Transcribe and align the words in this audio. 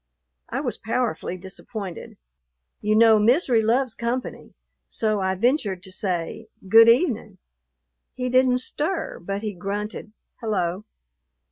I 0.49 0.61
was 0.61 0.79
powerfully 0.79 1.37
disappointed. 1.37 2.19
You 2.81 2.95
know 2.95 3.19
misery 3.19 3.61
loves 3.61 3.93
company; 3.93 4.55
so 4.87 5.19
I 5.21 5.35
ventured 5.35 5.83
to 5.83 5.91
say, 5.91 6.47
"Good 6.67 6.89
evening." 6.89 7.37
He 8.15 8.27
didn't 8.27 8.61
stir, 8.61 9.19
but 9.19 9.43
he 9.43 9.53
grunted, 9.53 10.11
"Hello." 10.39 10.85